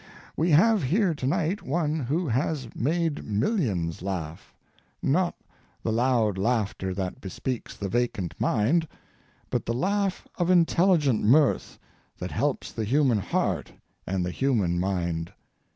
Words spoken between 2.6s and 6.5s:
made millions laugh not the loud